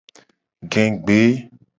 Gegbe. 0.73 1.19